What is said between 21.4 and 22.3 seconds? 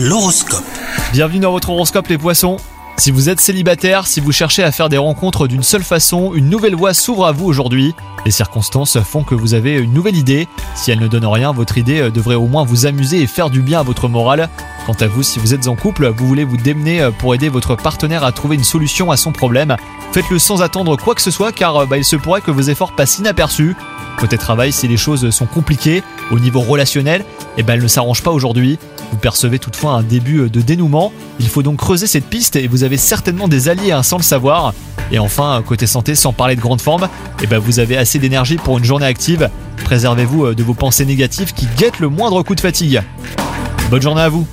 car euh, bah, il se